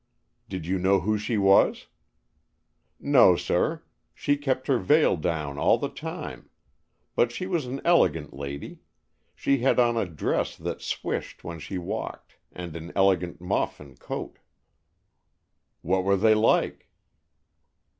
"Did 0.49 0.65
you 0.65 0.79
know 0.79 1.01
who 1.01 1.15
she 1.19 1.37
was?" 1.37 1.85
"No, 2.99 3.35
sir, 3.35 3.83
she 4.15 4.35
kept 4.35 4.65
her 4.65 4.79
veil 4.79 5.15
down 5.15 5.59
all 5.59 5.77
the 5.77 5.89
time. 5.89 6.49
But 7.15 7.31
she 7.31 7.45
was 7.45 7.67
an 7.67 7.81
elegant 7.85 8.33
lady. 8.33 8.79
She 9.35 9.59
had 9.59 9.79
on 9.79 9.97
a 9.97 10.07
dress 10.07 10.55
that 10.57 10.81
swished 10.81 11.43
when 11.43 11.59
she 11.59 11.77
walked, 11.77 12.37
and 12.51 12.75
an 12.75 12.91
elegant 12.95 13.41
muff 13.41 13.79
and 13.79 13.99
coat." 13.99 14.39
"What 15.83 16.03
were 16.03 16.17
they 16.17 16.33
like?" 16.33 16.89